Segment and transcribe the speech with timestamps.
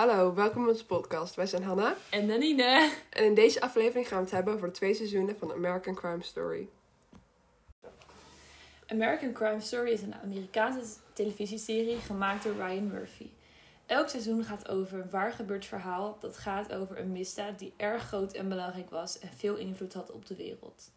[0.00, 1.34] Hallo, welkom bij onze podcast.
[1.34, 2.92] Wij zijn Hanna En Danine.
[3.10, 6.22] en in deze aflevering gaan we het hebben over de twee seizoenen van American Crime
[6.22, 6.68] Story.
[8.86, 13.30] American Crime Story is een Amerikaanse televisieserie gemaakt door Ryan Murphy.
[13.86, 18.02] Elk seizoen gaat over een waar gebeurd verhaal dat gaat over een misdaad die erg
[18.02, 20.90] groot en belangrijk was en veel invloed had op de wereld.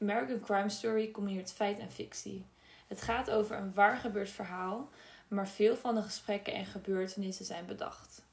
[0.00, 2.44] American Crime Story combineert feit en fictie.
[2.86, 4.88] Het gaat over een waar gebeurd verhaal,
[5.28, 8.28] maar veel van de gesprekken en gebeurtenissen zijn bedacht.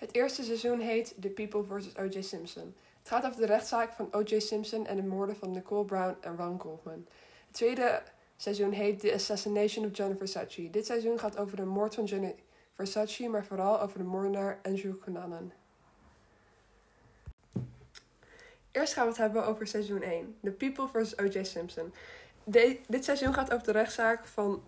[0.00, 1.96] Het eerste seizoen heet The People vs.
[1.96, 2.20] O.J.
[2.20, 2.74] Simpson.
[2.98, 4.38] Het gaat over de rechtszaak van O.J.
[4.38, 7.06] Simpson en de moorden van Nicole Brown en Ron Goldman.
[7.46, 8.02] Het tweede
[8.36, 10.70] seizoen heet The Assassination of John Versace.
[10.70, 12.34] Dit seizoen gaat over de moord van Johnny
[12.74, 15.52] Versace, maar vooral over de moordenaar Andrew Cunanan.
[18.72, 21.18] Eerst gaan we het hebben over seizoen 1, The People vs.
[21.18, 21.42] O.J.
[21.44, 21.92] Simpson.
[22.88, 24.62] Dit seizoen gaat over de rechtszaak van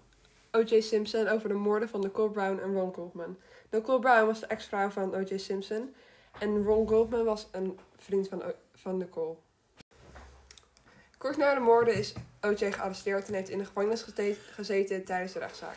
[0.54, 0.80] O.J.
[0.80, 3.36] Simpson over de moorden van Nicole Brown en Ron Goldman.
[3.70, 5.36] Nicole Brown was de ex-vrouw van O.J.
[5.36, 5.94] Simpson
[6.38, 8.42] en Ron Goldman was een vriend van,
[8.74, 9.36] van Nicole.
[11.18, 12.72] Kort na de moorden is O.J.
[12.72, 14.04] gearresteerd en heeft in de gevangenis
[14.52, 15.76] gezeten tijdens de rechtszaak.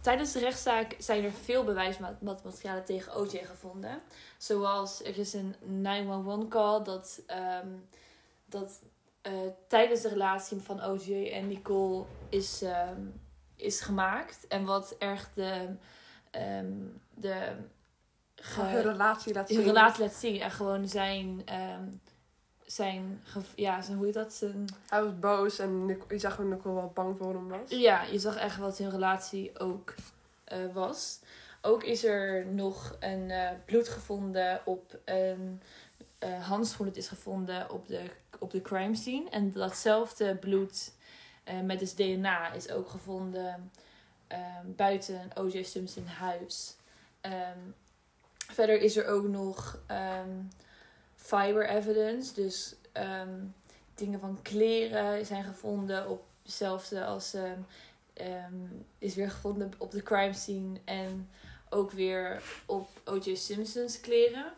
[0.00, 4.02] Tijdens de rechtszaak zijn er veel bewijsmaterialen tegen OJ gevonden.
[4.38, 7.68] Zoals er is een 911 call dat, ehm,
[8.46, 8.80] dat
[9.30, 13.00] eh, tijdens de relatie van OJ en Nicole is, ehm,
[13.56, 14.46] is gemaakt.
[14.46, 15.68] En wat echt de,
[16.30, 16.72] ehm,
[17.14, 17.52] de
[18.36, 19.56] ge- Hun relatie laat zien.
[19.56, 20.40] hun relatie laat zien.
[20.40, 21.82] En gewoon zijn, ehm,
[22.66, 23.22] zijn,
[23.54, 24.32] ja, zijn, hoe heet dat?
[24.32, 27.60] Zijn, Hij was boos en je zag hoe Nicole wel bang voor hem was.
[27.70, 29.94] Ja, je zag echt wat hun relatie ook
[30.44, 31.20] eh, was.
[31.62, 35.62] Ook is er nog een eh, bloed gevonden op een
[36.20, 38.02] Het is gevonden op de,
[38.38, 39.30] op de crime scene.
[39.30, 40.92] En datzelfde bloed
[41.44, 43.70] eh, met dus DNA is ook gevonden
[44.26, 45.62] ehm, buiten O.J.
[45.62, 46.76] Simpson huis.
[47.20, 47.58] Ehm,
[48.36, 50.42] verder is er ook nog ehm,
[51.16, 52.34] fiber evidence.
[52.34, 52.74] Dus
[53.94, 57.36] dingen van kleren zijn gevonden op hetzelfde als
[58.98, 61.30] is weer gevonden op de crime scene en
[61.68, 63.34] ook weer op O.J.
[63.34, 64.52] Simpson's kleren.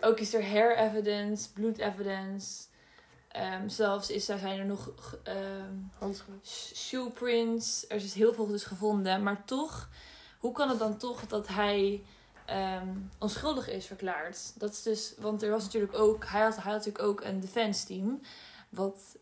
[0.00, 2.66] Ook is er hair evidence, bloed evidence.
[3.28, 4.90] Ehm, zelfs is, daar zijn er nog
[6.74, 7.84] shoe prints.
[7.88, 9.22] Er is heel veel dus gevonden.
[9.22, 9.88] Maar toch,
[10.38, 12.02] hoe kan het dan toch dat hij
[12.46, 12.88] ehm,
[13.18, 14.60] onschuldig is verklaard?
[14.60, 17.40] Dat is dus, want er was natuurlijk ook, hij had, hij had natuurlijk ook een
[17.40, 18.20] defense team.
[18.68, 19.16] Wat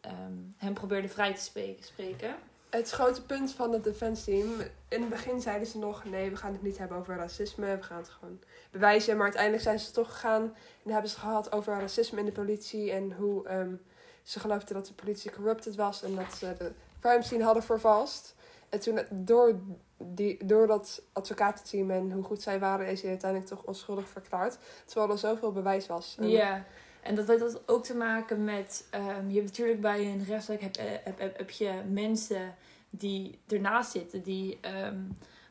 [0.57, 2.37] hem probeerde vrij te spreken.
[2.71, 4.61] Het grote punt van het defense team.
[4.89, 7.77] In het begin zeiden ze nog: nee, we gaan het niet hebben over racisme.
[7.77, 8.39] We gaan het gewoon
[8.71, 9.15] bewijzen.
[9.15, 10.43] Maar uiteindelijk zijn ze toch gegaan
[10.85, 12.93] en hebben ze het gehad over racisme in de politie.
[12.93, 13.75] En hoe ehm,
[14.23, 18.35] ze geloofden dat de politie corrupted was en dat ze de crime scene hadden vervalst.
[18.69, 19.55] En toen, door,
[19.97, 24.59] die, door dat advocatenteam en hoe goed zij waren, is hij uiteindelijk toch onschuldig verklaard.
[24.85, 26.17] Terwijl er zoveel bewijs was.
[26.21, 26.65] Ja,
[27.07, 28.87] en dat heeft ook te maken met...
[28.91, 32.55] ehm, je hebt natuurlijk bij een rechtszaak heb, heb, heb, heb je mensen
[32.91, 34.23] die ernaast zitten...
[34.23, 34.99] die ehm,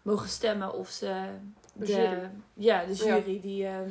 [0.01, 1.25] mogen stemmen of ze...
[1.73, 2.29] De.
[2.53, 3.89] Ja, de jury die ehm,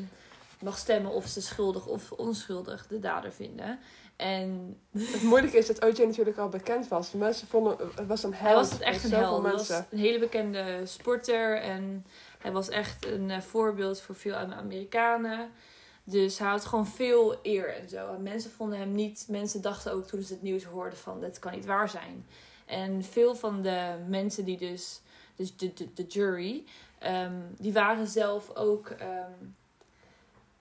[0.61, 3.79] mag stemmen of ze schuldig of onschuldig de dader vinden.
[4.17, 4.77] En
[5.13, 7.13] Het moeilijke is dat OJ natuurlijk al bekend was.
[7.13, 8.71] Mensen vonden het was een held.
[8.71, 9.43] hij was echt een held.
[9.43, 11.61] Hij was een hele bekende sporter.
[11.61, 12.07] En
[12.39, 15.51] hij was echt een eh, voorbeeld voor veel Amerikanen.
[16.05, 18.15] Dus hij had gewoon veel eer en zo.
[18.15, 19.27] En mensen vonden hem niet...
[19.29, 21.21] Mensen dachten ook toen ze het nieuws hoorden van...
[21.21, 22.27] Dat kan niet waar zijn.
[22.67, 25.01] En veel van de mensen die dus...
[25.37, 26.65] Dus de, de, de jury...
[26.99, 28.89] ehm, die waren zelf ook...
[28.89, 29.33] ehm,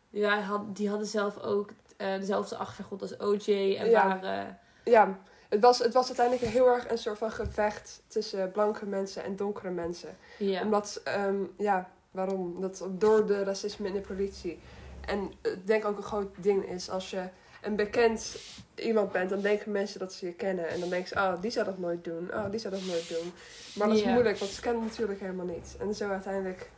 [0.09, 3.75] die, had, die hadden zelf ook eh, dezelfde achtergrond als OJ.
[3.80, 4.08] En Ja.
[4.08, 4.60] waren...
[4.84, 9.24] Ja, het was, het was uiteindelijk heel erg een soort van gevecht tussen blanke mensen
[9.24, 10.18] en donkere mensen.
[10.38, 10.62] Ja.
[10.62, 12.62] Omdat, ehm, ja, waarom?
[12.62, 14.60] Dat door de racisme in de politie.
[15.05, 17.23] En ik denk ook een groot ding is als je
[17.61, 18.35] een bekend
[18.75, 20.67] iemand bent, dan denken mensen dat ze je kennen.
[20.69, 22.33] En dan denken ze, oh, die zou dat nooit doen.
[22.33, 23.33] Oh, die zou dat nooit doen.
[23.75, 25.75] Maar dat is moeilijk, want ze kennen natuurlijk helemaal niet.
[25.79, 26.69] En zo uiteindelijk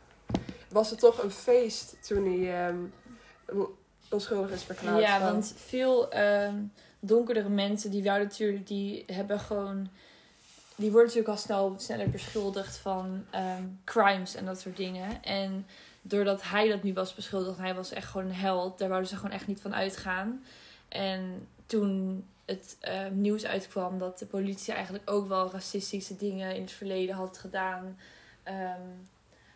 [0.68, 2.76] was het toch een feest toen hij ehm,
[4.10, 5.00] onschuldig is verklaard.
[5.00, 6.54] Ja, van- want veel ehm,
[7.00, 9.88] donkerdere mensen die wouden natuurlijk, die hebben gewoon.
[10.76, 15.22] Die worden natuurlijk al snel sneller beschuldigd van ehm, crimes en dat soort dingen.
[15.22, 15.66] En
[16.08, 19.16] doordat hij dat nu was beschuldigd, hij was echt gewoon een held, daar wouden ze
[19.16, 20.44] gewoon echt niet van uitgaan.
[20.88, 26.60] En toen het ehm, nieuws uitkwam dat de politie eigenlijk ook wel racistische dingen in
[26.60, 27.98] het verleden had gedaan,
[28.42, 28.80] ehm,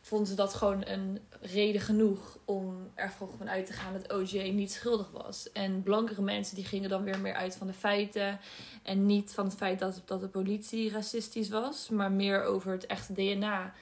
[0.02, 4.50] vonden ze dat gewoon een reden genoeg om er gewoon uit te gaan dat OJ
[4.50, 5.52] niet schuldig was.
[5.52, 8.40] En blankere mensen die gingen dan weer meer uit van de feiten.
[8.82, 12.86] En niet van het feit dat, dat de politie racistisch was, maar meer over het
[12.86, 13.72] echte DNA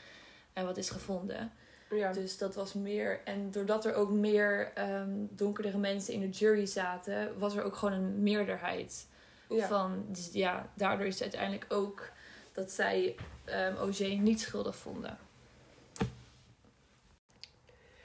[0.52, 1.52] en wat is gevonden.
[1.90, 2.12] Ja.
[2.12, 3.20] Dus dat was meer.
[3.24, 7.76] En doordat er ook meer ehm donkerdere mensen in de jury zaten, was er ook
[7.76, 9.06] gewoon een meerderheid
[9.48, 9.66] ja.
[9.66, 10.04] van.
[10.08, 12.10] Dus ja, daardoor is het uiteindelijk ook
[12.52, 15.18] dat zij ehm OJ niet schuldig vonden.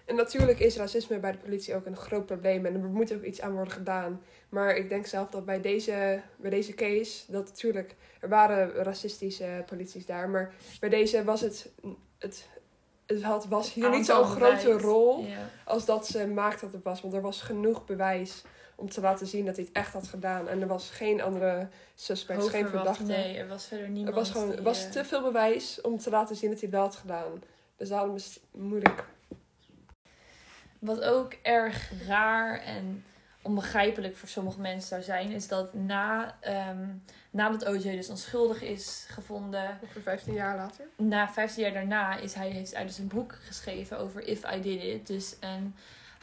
[0.05, 3.23] En natuurlijk is racisme bij de politie ook een groot probleem en er moet ook
[3.23, 4.21] iets aan worden gedaan.
[4.49, 9.63] Maar ik denk zelf dat bij deze, bij deze case, dat natuurlijk, er waren racistische
[9.65, 11.71] polities daar, maar bij deze was het,
[12.17, 12.47] het,
[13.05, 15.49] het had, was hier niet zo'n grote rol Ja.
[15.65, 17.01] als dat ze maakt dat het was.
[17.01, 18.41] Want er was genoeg bewijs
[18.75, 20.47] om te laten zien dat hij het echt had gedaan.
[20.47, 23.03] En er was geen andere suspect, geen Hoger was- verdachte.
[23.21, 24.07] Nee, er was verder niemand.
[24.07, 26.59] er was, gewoon, die, er was eh, te veel bewijs om te laten zien dat
[26.59, 27.43] hij het wel had gedaan.
[27.77, 29.05] Dus daarom is het moeilijk.
[30.79, 33.05] Wat ook erg raar en
[33.43, 36.87] onbegrijpelijk voor sommige mensen zou zijn, is dat na, ehm,
[37.29, 40.85] nadat OJ dus onschuldig is gevonden, Ongeveer 15 jaar later.
[40.95, 44.61] na 15 jaar daarna is hij, heeft hij dus een boek geschreven over If I
[44.61, 45.07] Did It.
[45.07, 45.75] Dus een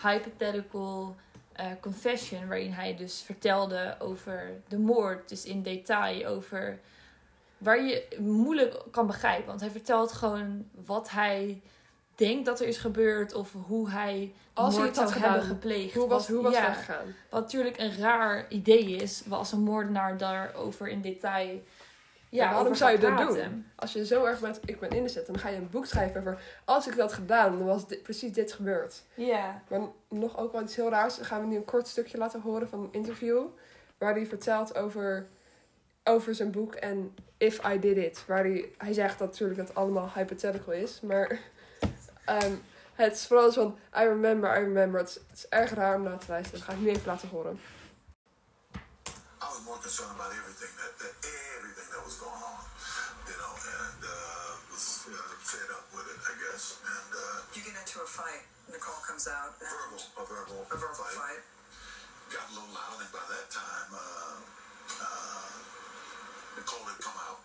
[0.02, 1.16] hypothetical
[1.52, 5.28] eh, confession waarin hij dus vertelde over de moord.
[5.28, 6.78] Dus in detail over
[7.58, 9.46] waar je moeilijk kan begrijpen.
[9.46, 11.60] Want hij vertelt gewoon wat hij
[12.20, 15.56] denkt dat er is gebeurd of hoe hij Als moord het had zou hebben gedaan,
[15.56, 15.94] gepleegd.
[15.94, 17.14] Hoe was, hoe was ja, dat gegaan?
[17.30, 21.62] Wat natuurlijk een raar idee is, als een moordenaar daarover in detail.
[22.28, 23.66] Ja, waarom zou je dat praten.
[23.76, 25.86] Als je zo erg bent, ik ben in de zet, dan ga je een boek
[25.86, 26.42] schrijven over...
[26.64, 29.02] Als ik dat had gedaan, dan was dit, precies dit gebeurd.
[29.14, 29.62] Ja.
[29.68, 31.18] Maar nog ook wel iets heel raars.
[31.20, 33.42] Gaan we nu een kort stukje laten horen van een interview.
[33.98, 35.26] Waar hij vertelt over,
[36.04, 38.24] over zijn boek en If I Did It.
[38.26, 41.00] Waar hij, hij zegt dat natuurlijk dat allemaal hypothetical is.
[41.00, 41.38] Maar
[42.24, 42.54] ehm,
[42.94, 45.00] het is vooral zo van I remember, I remember.
[45.00, 46.58] Het is, het is erg raar om naar te luisteren.
[46.60, 47.60] Dat ga ik nu even laten horen.
[48.74, 51.14] I was more concerned about everything that, that
[51.56, 52.60] everything that was going on,
[53.28, 55.16] you know, and uh, was uh,
[55.52, 56.64] fed up with it, I guess.
[56.94, 58.44] And uh, You get into a fight.
[58.72, 59.50] Nicole comes out.
[59.58, 61.42] and- verbal, a verbal, A verbal fight.
[62.34, 64.38] got a little loud, and by that time, uh,
[65.06, 65.50] uh,
[66.56, 67.40] Nicole had come out,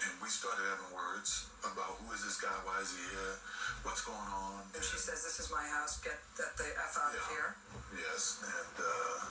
[0.00, 3.36] and we started having words about who is this guy, why is he here,
[3.84, 4.64] what's going on.
[4.72, 6.00] And she says, "This is my house.
[6.00, 7.56] Get that the f out of here."
[7.92, 9.28] Yes, and uh,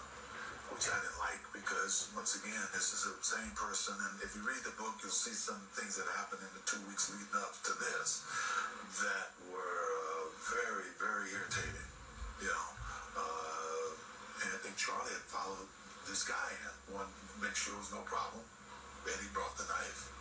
[0.69, 4.45] which I didn't like because once again, this is the same person, and if you
[4.45, 7.57] read the book, you'll see some things that happened in the two weeks leading up
[7.65, 8.21] to this
[9.01, 11.87] that were uh, very, very irritating.
[12.41, 12.67] You know,
[13.17, 13.87] uh,
[14.45, 15.67] and I think Charlie had followed
[16.07, 18.41] this guy in, wanted to make sure there was no problem.
[19.07, 20.11] And he brought the knife.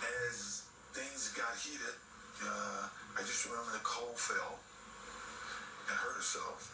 [0.00, 0.64] As
[0.96, 1.96] things got heated,
[2.40, 4.58] uh, I just remember Nicole fell
[5.88, 6.72] and hurt herself.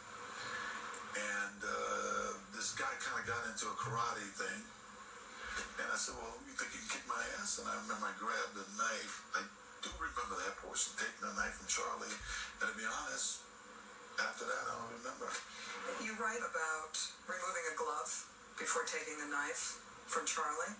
[1.16, 4.60] And uh, this guy kind of got into a karate thing.
[5.80, 7.56] And I said, well, you think you can kick my ass?
[7.56, 9.24] And I remember I grabbed the knife.
[9.32, 9.40] I
[9.80, 12.12] do remember that portion, taking the knife from Charlie.
[12.60, 13.40] And to be honest,
[14.20, 15.28] after that, I don't remember.
[16.04, 16.94] You write about
[17.24, 18.12] removing a glove
[18.60, 20.76] before taking the knife from Charlie.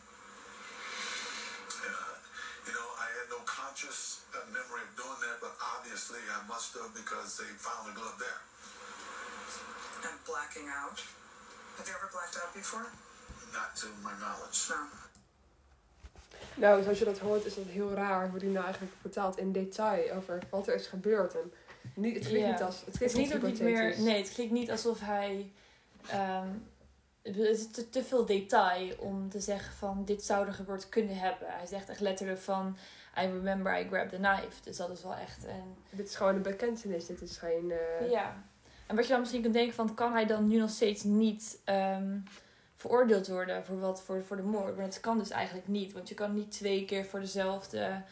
[3.27, 7.51] Had no conscious uh, memory of doing that, but obviously I must have because they
[7.59, 8.41] found the glove there.
[10.09, 10.99] and blacking out.
[11.77, 12.87] Have you ever blacked out before?
[13.53, 14.59] Not to my knowledge.
[14.69, 14.81] No.
[16.55, 19.53] Nou, zoals je dat hoort is dat heel raar hoe hij nou eigenlijk vertelt in
[19.53, 21.35] detail over wat er is gebeurd.
[21.35, 21.53] En
[21.95, 22.77] niet, het klinkt niet als...
[22.77, 24.01] Het Het klinkt is niet ook niet meer.
[24.01, 25.53] Nee, het klinkt niet alsof hij.
[26.09, 26.49] ehm,
[27.23, 31.17] het is te, te veel detail om te zeggen van dit zou er gebeurd kunnen
[31.19, 31.49] hebben.
[31.51, 32.77] Hij zegt echt letterlijk van
[33.19, 34.63] I remember I grabbed the knife.
[34.63, 35.77] Dus dat is wel echt een.
[35.91, 37.07] Dit is gewoon een bekentenis.
[37.07, 37.71] Dit is geen...
[38.01, 38.43] eh, Ja.
[38.87, 41.59] En wat je dan misschien kunt denken van kan hij dan nu nog steeds niet
[41.65, 42.19] ehm,
[42.77, 44.77] veroordeeld worden voor, wat, voor, voor de moord?
[44.77, 45.93] Maar dat kan dus eigenlijk niet.
[45.93, 48.03] Want je kan niet twee keer voor dezelfde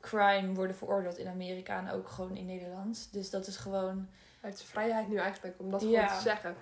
[0.00, 3.08] crime worden veroordeeld in Amerika en ook gewoon in Nederland.
[3.12, 4.08] Dus dat is gewoon.
[4.40, 5.88] Hij heeft vrijheid nu eigenlijk om dat Ja.
[6.06, 6.54] gewoon te zeggen.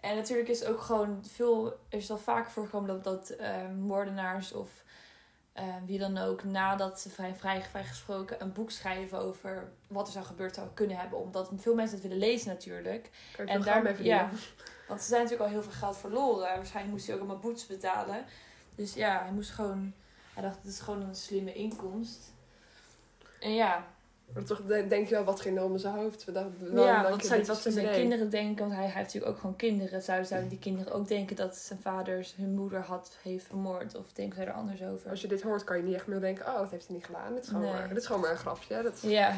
[0.00, 1.66] En natuurlijk is ook gewoon veel.
[1.88, 4.68] Er is al vaker voorgekomen dat, dat eh, moordenaars of
[5.54, 10.12] eh, wie dan ook nadat ze vrij, vrij, vrijgesproken een boek schrijven over wat er
[10.12, 11.18] zou gebeurd zou kunnen hebben.
[11.18, 13.10] Omdat veel mensen het willen lezen natuurlijk.
[13.36, 14.22] Kan En veel daar, geld mee verdienen.
[14.22, 14.30] ja,
[14.88, 16.48] want ze zijn natuurlijk al heel veel geld verloren.
[16.48, 18.24] En waarschijnlijk moest hij ook allemaal boetes betalen.
[18.74, 19.92] Dus ja, hij moest gewoon.
[20.34, 22.32] Hij dacht, het is gewoon een slimme inkomst.
[23.40, 23.86] En ja,
[24.32, 26.24] Maar toch de- denk je wel, wat ging er om zijn hoofd?
[26.24, 28.58] We dachten, ja wat zou wat zijn kinderen denken?
[28.68, 30.02] Want hij, hij heeft natuurlijk ook gewoon kinderen.
[30.02, 33.96] Zouden, zouden die kinderen ook denken dat zijn vader hun moeder had, heeft vermoord?
[33.96, 35.10] Of denken zij er anders over?
[35.10, 37.04] Als je dit hoort, kan je niet echt meer denken, oh, dat heeft hij niet
[37.04, 37.34] gedaan.
[37.34, 37.72] Dit is gewoon, Nee.
[37.72, 38.82] maar, dit is gewoon maar een grapje.
[38.82, 39.36] Dat is, Ja, dat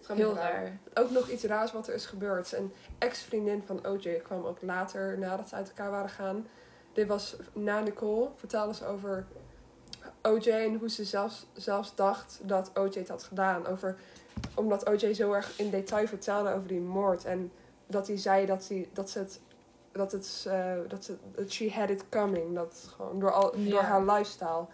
[0.00, 0.78] is gewoon heel raar.
[0.94, 2.52] Ook nog iets raars wat er is gebeurd.
[2.52, 6.46] Een ex-vriendin van OJ kwam ook later, nadat ze uit elkaar waren gaan.
[6.92, 9.26] Dit was na Nicole, vertelde ze over
[10.22, 13.66] OJ en hoe ze zelfs, zelfs dacht dat OJ het had gedaan.
[13.66, 13.96] Over
[14.54, 17.24] omdat OJ zo erg in detail vertelde over die moord.
[17.24, 17.52] En
[17.86, 19.40] dat hij zei dat, hij, dat ze het.
[19.92, 20.44] Dat het.
[20.48, 21.16] eh, dat ze.
[21.34, 22.54] Dat she had it coming.
[22.54, 24.66] Dat gewoon door, al, door haar lifestyle.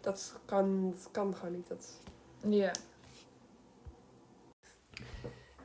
[0.00, 1.68] Dat kan, dat kan gewoon niet.
[1.68, 1.88] Dat,
[2.48, 2.72] Ja.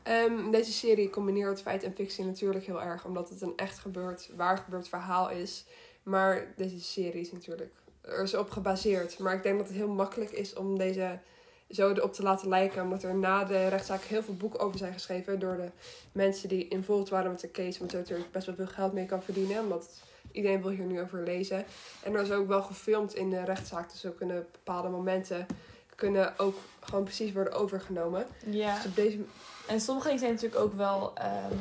[0.04, 4.30] Ehm, deze serie combineert feit en fictie natuurlijk heel erg, omdat het een echt gebeurd,
[4.36, 5.66] waar gebeurd verhaal is.
[6.04, 7.74] Maar deze serie is natuurlijk
[8.08, 9.20] er is op gebaseerd.
[9.20, 11.20] Maar ik denk dat het heel makkelijk is om deze
[11.70, 14.94] zo erop te laten lijken, omdat er na de rechtszaak heel veel boeken over zijn
[14.94, 15.70] geschreven door de
[16.12, 19.06] mensen die involved waren met de case, want er natuurlijk best wel veel geld mee
[19.06, 19.90] kan verdienen, omdat
[20.32, 21.66] iedereen wil hier nu over lezen.
[22.04, 25.46] En er is ook wel gefilmd in de rechtszaak, dus ook kunnen bepaalde momenten
[25.98, 28.26] kunnen ook gewoon precies worden overgenomen.
[28.46, 28.76] ja.
[28.76, 29.20] Dus op deze
[29.68, 31.54] En sommige dingen zijn natuurlijk ook wel ehm,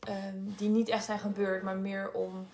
[0.00, 2.46] ehm, die niet echt zijn gebeurd, maar meer om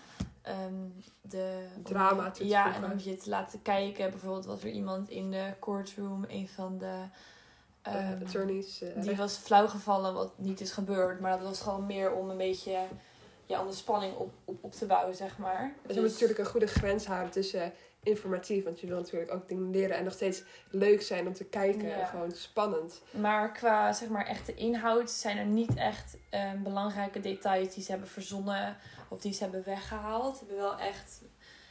[0.47, 0.73] ehm,
[1.21, 4.11] de Drama te Ja, en om je te laten kijken.
[4.11, 7.03] Bijvoorbeeld was er iemand in de courtroom, een van de
[7.81, 8.81] eh, ehm, attorneys.
[8.81, 12.37] eh, die was flauwgevallen, wat niet is gebeurd, maar dat was gewoon meer om een
[12.37, 12.77] beetje
[13.45, 15.73] ja, om de spanning op, op, op te bouwen, zeg maar.
[15.81, 17.73] Ze moeten natuurlijk een goede grens houden tussen
[18.07, 21.45] informatief, want je wil natuurlijk ook dingen leren en nog steeds leuk zijn om te
[21.45, 21.87] kijken.
[21.87, 22.05] Ja.
[22.05, 23.01] Gewoon spannend.
[23.11, 27.91] Maar qua zeg maar echte inhoud zijn er niet echt ehm, belangrijke details die ze
[27.91, 28.77] hebben verzonnen
[29.09, 30.37] of die ze hebben weggehaald.
[30.37, 31.21] Ze hebben wel echt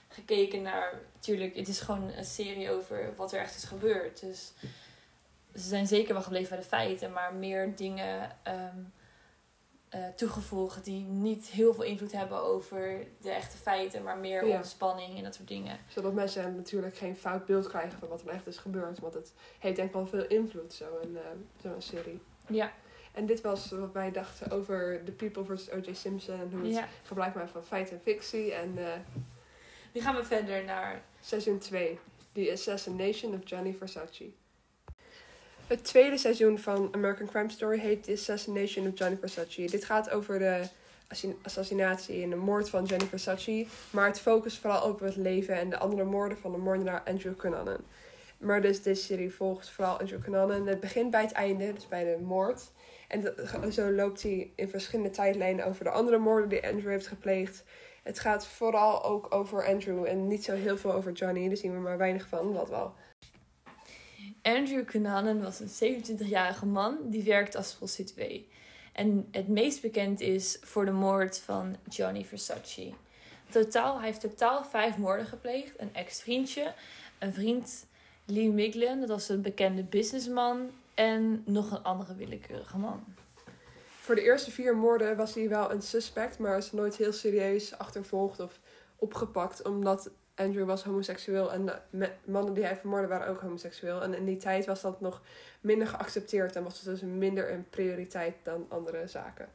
[0.09, 0.93] gekeken naar.
[1.15, 4.21] Natuurlijk, het is gewoon een serie over wat er echt is gebeurd.
[4.21, 4.53] Dus
[5.55, 8.79] ze zijn zeker wel gebleven bij de feiten, maar meer dingen ehm,
[10.17, 14.57] toegevoegd die niet heel veel invloed hebben over de echte feiten, maar meer Ja.
[14.57, 15.79] om spanning en dat soort dingen.
[15.89, 18.99] Zodat mensen natuurlijk geen fout beeld krijgen van wat er echt is gebeurd.
[18.99, 21.23] Want het heeft denk ik wel veel invloed, zo'n eh,
[21.63, 22.21] zo'n serie.
[22.49, 22.73] Ja,
[23.13, 25.71] En dit was wat wij dachten over The People vs.
[25.71, 25.93] O.J.
[25.93, 26.41] Simpson.
[26.41, 26.89] En hoe het ja.
[27.03, 28.53] gebruik maakt van feit en fictie.
[28.55, 28.93] En eh,
[29.93, 31.99] Nu gaan we verder naar seizoen 2.
[32.33, 34.31] The Assassination of Gianni Versace.
[35.67, 39.65] Het tweede seizoen van American Crime Story heet The Assassination of Gianni Versace.
[39.71, 40.63] Dit gaat over de
[41.09, 43.67] assi- assassinatie en de moord van Gianni Versace.
[43.91, 47.37] Maar het focust vooral op het leven en de andere moorden van de moordenaar Andrew
[47.37, 47.81] Cunanan.
[48.39, 50.67] Maar dus deze serie volgt vooral Andrew Cunanan.
[50.67, 52.71] Het begint bij het einde, dus bij de moord.
[53.09, 57.65] En zo loopt hij in verschillende tijdlijnen over de andere moorden die Andrew heeft gepleegd.
[58.03, 61.47] Het gaat vooral ook over Andrew en niet zo heel veel over Johnny.
[61.47, 62.95] Daar zien we maar weinig van, wat wel.
[64.47, 68.49] Andrew Cunanan was een 27-jarige man die werkt als prostituee.
[68.93, 72.93] En het meest bekend is voor de moord van Gianni Versace.
[73.51, 75.73] Totaal, hij heeft totaal vijf moorden gepleegd.
[75.77, 76.75] Een ex-vriendje,
[77.19, 77.87] een vriend
[78.25, 80.71] Lee Miglin, dat was een bekende businessman.
[80.95, 83.05] En nog een andere willekeurige man.
[84.01, 87.79] Voor de eerste vier moorden was hij wel een suspect, maar is nooit heel serieus
[87.79, 88.61] achtervolgd of
[88.97, 94.03] opgepakt, omdat Andrew was homoseksueel en de mannen die hij vermoordde waren ook homoseksueel.
[94.03, 95.23] En in die tijd was dat nog
[95.61, 99.49] minder geaccepteerd en was het dus minder een prioriteit dan andere zaken.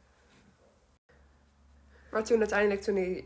[2.10, 3.24] Maar toen uiteindelijk, toen hij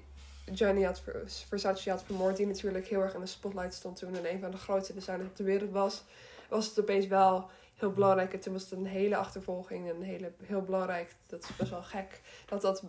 [0.53, 4.17] Johnny had, ver- Versace had vermoord, die natuurlijk heel erg in de spotlight stond toen
[4.17, 6.05] en een van de grootste designers op de wereld was,
[6.49, 8.33] was het opeens wel heel belangrijk.
[8.33, 11.15] En toen was het een hele achtervolging en hele, heel belangrijk.
[11.27, 12.21] Dat is best wel gek.
[12.47, 12.83] Dat dat,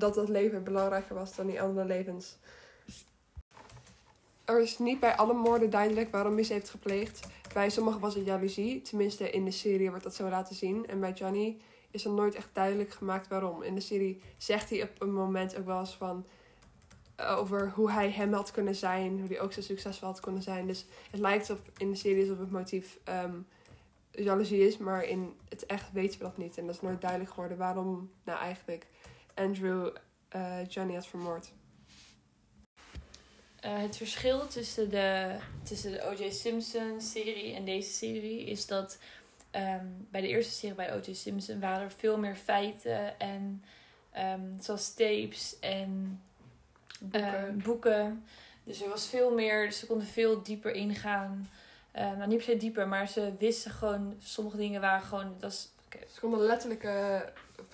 [0.00, 2.36] dat dat leven belangrijker was dan die andere levens.
[4.50, 7.26] Er is niet bij alle moorden duidelijk waarom ze heeft gepleegd.
[7.54, 8.82] Bij sommigen was het jaloezie.
[8.82, 10.86] Tenminste, in de serie wordt dat zo laten zien.
[10.86, 11.56] En bij Johnny
[11.90, 13.62] is er nooit echt duidelijk gemaakt waarom.
[13.62, 16.26] In de serie zegt hij op een moment ook wel eens van...
[17.16, 19.18] eh, Over hoe hij hem had kunnen zijn.
[19.18, 20.66] Hoe hij ook zo succesvol had kunnen zijn.
[20.66, 23.34] Dus het lijkt op, in de serie alsof het motief ehm,
[24.10, 24.78] jaloezie is.
[24.78, 26.58] Maar in het echt weten we dat niet.
[26.58, 28.86] En dat is nooit duidelijk geworden waarom nou eigenlijk
[29.34, 29.88] Andrew
[30.28, 31.52] eh, Johnny had vermoord.
[33.60, 36.30] Eh, het verschil tussen de, tussen de O.J.
[36.30, 38.98] Simpson serie en deze serie is dat
[39.50, 41.12] ehm, bij de eerste serie bij O.J.
[41.12, 43.64] Simpson waren er veel meer feiten en
[44.12, 46.20] ehm, zoals tapes en
[47.00, 47.48] Boeken.
[47.48, 48.24] eh, boeken.
[48.64, 51.50] Dus er was veel meer, dus ze konden veel dieper ingaan.
[51.92, 55.50] Eh, nou, niet per se dieper, maar ze wisten gewoon, sommige dingen waren gewoon, dat
[55.52, 55.68] is,
[56.14, 57.24] Ze konden letterlijke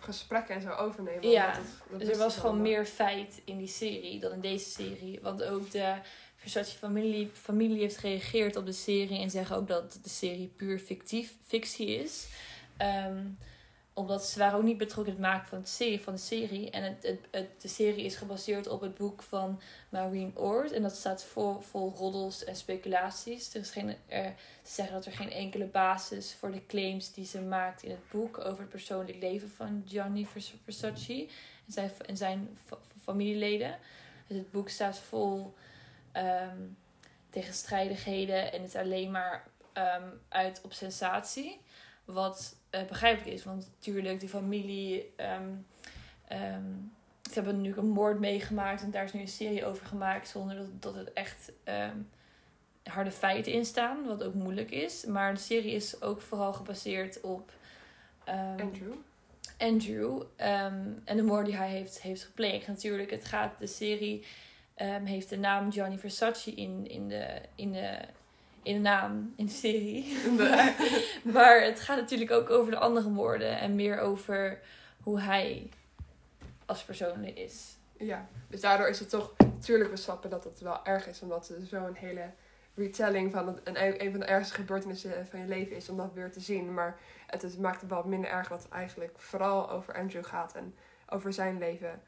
[0.07, 1.31] gesprekken en zo overnemen.
[1.31, 1.59] Ja,
[1.91, 5.19] dat Dus er was gewoon meer feit in die serie dan in deze serie.
[5.23, 5.95] Want ook de
[6.37, 10.79] Versace familie, familie heeft gereageerd op de serie en zeggen ook dat de serie puur
[10.79, 12.29] fictief, fictie is.
[12.77, 13.25] Ehm,
[13.97, 16.71] omdat ze waren ook niet betrokken in het maken van, het serie, van de serie.
[16.71, 20.73] En het, het, de serie is gebaseerd op het boek van Maureen Oord.
[20.73, 23.55] En dat staat vol, vol roddels en speculaties.
[23.55, 27.41] Er is geen, ze zeggen dat er geen enkele basis voor de claims die ze
[27.41, 31.29] maakt in het boek over het persoonlijk leven van Gianni Vers- Versace
[31.67, 33.79] en zijn, en zijn fa- familieleden.
[34.27, 35.55] Dus het boek staat vol
[36.13, 36.59] ehm,
[37.31, 41.61] tegenstrijdigheden en is alleen maar ehm, uit op sensatie.
[42.07, 43.45] Wat eh, begrijpelijk is.
[43.45, 45.13] Want natuurlijk, die familie.
[45.17, 45.51] ehm,
[46.29, 46.73] ehm,
[47.23, 48.83] ze hebben natuurlijk een moord meegemaakt.
[48.83, 50.29] En daar is nu een serie over gemaakt.
[50.29, 51.97] Zonder dat, dat het echt ehm,
[52.83, 54.07] harde feiten in staan.
[54.07, 55.05] Wat ook moeilijk is.
[55.05, 57.53] Maar de serie is ook vooral gebaseerd op.
[58.57, 58.93] Andrew.
[59.59, 62.67] Andrew en de moord die hij heeft, heeft gepleegd.
[62.67, 64.25] Natuurlijk, het gaat, de serie
[65.05, 67.99] heeft de naam Gianni Versace in, in, de, in, de,
[68.67, 70.17] in de naam, in de serie.
[70.39, 70.75] maar,
[71.35, 74.59] maar het gaat natuurlijk ook over de andere moorden en meer over
[75.03, 75.69] hoe hij
[76.67, 77.77] als persoon is.
[77.99, 79.33] Ja, dus daardoor is het toch...
[79.39, 81.23] Natuurlijk, we snappen dat het wel erg is.
[81.23, 82.31] Omdat het zo'n hele
[82.75, 85.89] retelling van het, een, een van de ergste gebeurtenissen van je leven is.
[85.89, 86.75] Om dat weer te zien.
[86.75, 90.55] Maar het, is- maakt het wel minder erg dat het eigenlijk vooral over Andrew gaat.
[90.55, 90.75] En
[91.09, 92.03] over zijn leven.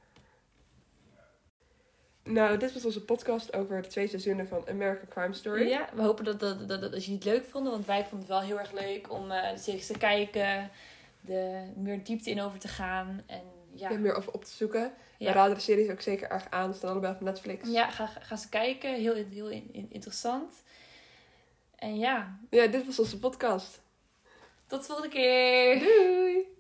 [2.29, 5.69] Nou, dit was onze podcast over de twee seizoenen van American Crime Story.
[5.69, 8.19] Ja, we hopen dat, dat, dat, dat, dat jullie het leuk vonden, want wij vonden
[8.19, 10.71] het wel heel erg leuk om eh, de series te kijken,
[11.21, 13.23] de meer diepte in over te gaan.
[13.27, 13.43] En
[13.75, 14.93] ja, Er meer over op te zoeken.
[15.19, 15.33] We ja.
[15.33, 16.73] raden de series ook zeker erg aan.
[16.73, 17.69] Ze staan allebei op Netflix.
[17.71, 18.95] Ja, ga, ga ze kijken.
[18.95, 20.53] Heel, heel in- in- interessant.
[21.77, 23.81] En ja, ja, dit was onze podcast.
[24.67, 25.79] tot de volgende keer.
[25.79, 26.57] Doei!